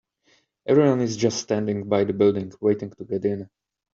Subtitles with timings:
[0.65, 3.47] Everyone is just standing by the building, waiting to get in.